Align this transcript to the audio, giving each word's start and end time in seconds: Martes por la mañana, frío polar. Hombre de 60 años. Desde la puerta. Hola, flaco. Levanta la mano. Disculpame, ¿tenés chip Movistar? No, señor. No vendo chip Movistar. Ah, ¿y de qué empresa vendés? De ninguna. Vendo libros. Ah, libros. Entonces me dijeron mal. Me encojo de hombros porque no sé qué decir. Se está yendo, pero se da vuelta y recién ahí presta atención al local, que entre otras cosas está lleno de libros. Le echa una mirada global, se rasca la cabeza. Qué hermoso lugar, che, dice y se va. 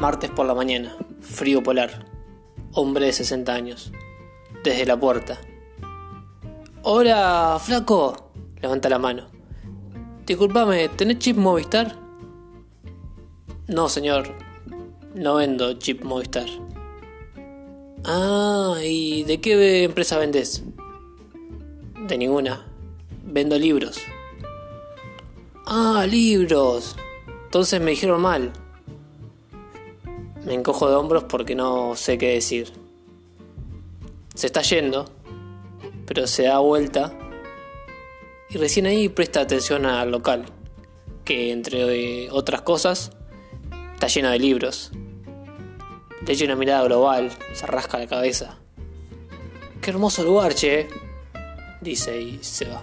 Martes 0.00 0.30
por 0.30 0.46
la 0.46 0.54
mañana, 0.54 0.96
frío 1.20 1.62
polar. 1.62 2.06
Hombre 2.72 3.04
de 3.04 3.12
60 3.12 3.52
años. 3.52 3.92
Desde 4.64 4.86
la 4.86 4.98
puerta. 4.98 5.38
Hola, 6.82 7.60
flaco. 7.62 8.32
Levanta 8.62 8.88
la 8.88 8.98
mano. 8.98 9.26
Disculpame, 10.24 10.88
¿tenés 10.88 11.18
chip 11.18 11.36
Movistar? 11.36 11.98
No, 13.66 13.90
señor. 13.90 14.28
No 15.14 15.34
vendo 15.34 15.74
chip 15.74 16.02
Movistar. 16.02 16.46
Ah, 18.06 18.76
¿y 18.82 19.24
de 19.24 19.38
qué 19.42 19.84
empresa 19.84 20.16
vendés? 20.16 20.64
De 22.08 22.16
ninguna. 22.16 22.64
Vendo 23.26 23.58
libros. 23.58 23.98
Ah, 25.66 26.06
libros. 26.08 26.96
Entonces 27.44 27.82
me 27.82 27.90
dijeron 27.90 28.22
mal. 28.22 28.50
Me 30.44 30.54
encojo 30.54 30.88
de 30.88 30.96
hombros 30.96 31.24
porque 31.24 31.54
no 31.54 31.96
sé 31.96 32.16
qué 32.18 32.34
decir. 32.34 32.72
Se 34.34 34.46
está 34.46 34.62
yendo, 34.62 35.06
pero 36.06 36.26
se 36.26 36.44
da 36.44 36.58
vuelta 36.58 37.12
y 38.48 38.58
recién 38.58 38.86
ahí 38.86 39.08
presta 39.08 39.40
atención 39.40 39.86
al 39.86 40.10
local, 40.10 40.46
que 41.24 41.52
entre 41.52 42.30
otras 42.30 42.62
cosas 42.62 43.12
está 43.94 44.08
lleno 44.08 44.30
de 44.30 44.38
libros. 44.38 44.92
Le 46.26 46.32
echa 46.32 46.44
una 46.46 46.56
mirada 46.56 46.84
global, 46.84 47.30
se 47.52 47.66
rasca 47.66 47.98
la 47.98 48.06
cabeza. 48.06 48.58
Qué 49.80 49.90
hermoso 49.90 50.24
lugar, 50.24 50.54
che, 50.54 50.88
dice 51.80 52.20
y 52.20 52.38
se 52.42 52.66
va. 52.66 52.82